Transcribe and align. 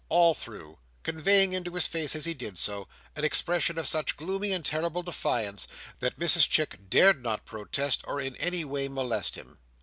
all 0.09 0.33
through; 0.33 0.79
conveying 1.03 1.53
into 1.53 1.75
his 1.75 1.85
face 1.85 2.15
as 2.15 2.25
he 2.25 2.33
did 2.33 2.57
so, 2.57 2.87
an 3.15 3.23
expression 3.23 3.77
of 3.77 3.87
such 3.87 4.17
gloomy 4.17 4.51
and 4.51 4.65
terrible 4.65 5.03
defiance, 5.03 5.67
that 5.99 6.17
Mrs 6.19 6.49
Chick 6.49 6.89
dared 6.89 7.21
not 7.21 7.45
protest, 7.45 8.01
or 8.07 8.19
in 8.19 8.35
any 8.37 8.65
way 8.65 8.87
molest 8.87 9.35
him. 9.35 9.59